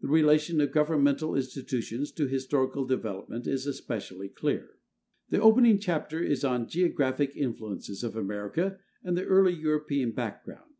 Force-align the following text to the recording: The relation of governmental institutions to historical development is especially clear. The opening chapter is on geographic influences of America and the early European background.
The 0.00 0.08
relation 0.08 0.60
of 0.60 0.72
governmental 0.72 1.36
institutions 1.36 2.10
to 2.14 2.26
historical 2.26 2.84
development 2.84 3.46
is 3.46 3.64
especially 3.64 4.28
clear. 4.28 4.70
The 5.28 5.40
opening 5.40 5.78
chapter 5.78 6.20
is 6.20 6.42
on 6.42 6.66
geographic 6.66 7.36
influences 7.36 8.02
of 8.02 8.16
America 8.16 8.80
and 9.04 9.16
the 9.16 9.24
early 9.24 9.54
European 9.54 10.10
background. 10.10 10.74